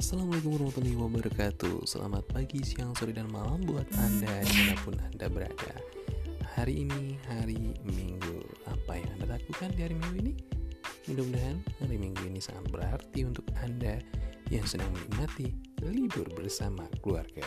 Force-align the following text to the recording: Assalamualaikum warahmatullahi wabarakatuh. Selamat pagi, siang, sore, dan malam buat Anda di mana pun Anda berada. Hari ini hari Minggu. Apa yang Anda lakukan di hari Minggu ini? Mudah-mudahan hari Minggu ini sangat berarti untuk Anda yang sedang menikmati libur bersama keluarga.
Assalamualaikum 0.00 0.56
warahmatullahi 0.56 0.96
wabarakatuh. 0.96 1.84
Selamat 1.84 2.24
pagi, 2.32 2.64
siang, 2.64 2.96
sore, 2.96 3.12
dan 3.12 3.28
malam 3.28 3.60
buat 3.68 3.84
Anda 4.00 4.40
di 4.48 4.52
mana 4.56 4.74
pun 4.80 4.96
Anda 4.96 5.28
berada. 5.28 5.76
Hari 6.56 6.88
ini 6.88 7.20
hari 7.28 7.76
Minggu. 7.84 8.40
Apa 8.64 8.96
yang 8.96 9.12
Anda 9.20 9.36
lakukan 9.36 9.76
di 9.76 9.84
hari 9.84 10.00
Minggu 10.00 10.16
ini? 10.24 10.32
Mudah-mudahan 11.04 11.60
hari 11.84 12.00
Minggu 12.00 12.32
ini 12.32 12.40
sangat 12.40 12.72
berarti 12.72 13.28
untuk 13.28 13.44
Anda 13.60 14.00
yang 14.48 14.64
sedang 14.64 14.88
menikmati 14.88 15.52
libur 15.84 16.24
bersama 16.32 16.88
keluarga. 17.04 17.44